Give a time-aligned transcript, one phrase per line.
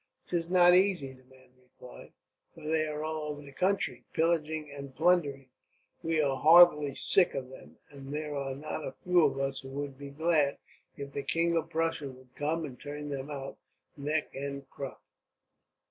[0.25, 2.11] "'Tis not easy," the man replied,
[2.55, 5.47] "for they are all over the country, pillaging and plundering.
[6.01, 9.69] We are heartily sick of them, and there are not a few of us who
[9.69, 10.57] would be glad,
[10.97, 13.59] if the King of Prussia would come and turn them out,
[13.95, 15.03] neck and crop."